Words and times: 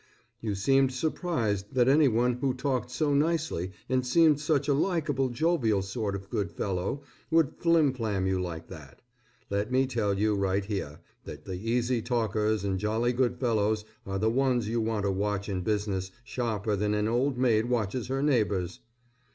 You 0.39 0.55
seemed 0.55 0.91
surprised 0.91 1.75
that 1.75 1.87
any 1.87 2.07
one 2.07 2.39
who 2.39 2.55
talked 2.55 2.89
so 2.89 3.13
nicely 3.13 3.71
and 3.87 4.03
seemed 4.03 4.39
such 4.39 4.67
a 4.67 4.73
likeable, 4.73 5.29
jovial 5.29 5.83
sort 5.83 6.15
of 6.15 6.31
good 6.31 6.49
fellow, 6.51 7.03
would 7.29 7.53
flim 7.59 7.93
flam 7.93 8.25
you 8.25 8.41
like 8.41 8.67
that. 8.69 9.03
Let 9.51 9.71
me 9.71 9.85
tell 9.85 10.17
you 10.17 10.33
right 10.33 10.65
here, 10.65 11.01
that 11.25 11.45
the 11.45 11.53
easy 11.69 12.01
talkers 12.01 12.63
and 12.63 12.79
jolly 12.79 13.13
good 13.13 13.37
fellows, 13.39 13.85
are 14.03 14.17
the 14.17 14.31
ones 14.31 14.67
you 14.67 14.81
want 14.81 15.03
to 15.05 15.11
watch 15.11 15.47
in 15.47 15.61
business 15.61 16.09
sharper 16.23 16.75
than 16.75 16.95
an 16.95 17.07
old 17.07 17.37
maid 17.37 17.69
watches 17.69 18.07
her 18.07 18.23
neighbors. 18.23 18.79